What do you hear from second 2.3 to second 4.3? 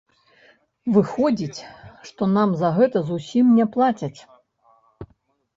нам за гэта зусім не плацяць.